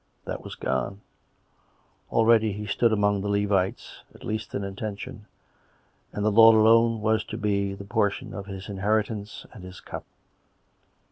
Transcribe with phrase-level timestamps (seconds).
[0.25, 0.99] That was gone.
[2.11, 5.27] Already he stood among the Levites, at least in intention;
[6.11, 10.05] and the Lord alone was to be the portion of his inheritance and his Cup.